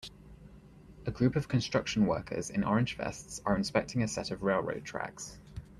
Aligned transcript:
A 1.05 1.11
group 1.11 1.35
of 1.35 1.47
construction 1.47 2.07
workers 2.07 2.49
in 2.49 2.63
orange 2.63 2.97
vests 2.97 3.39
are 3.45 3.55
inspecting 3.55 4.01
a 4.01 4.07
set 4.07 4.31
of 4.31 4.41
railroad 4.41 4.83
tracks. 4.83 5.37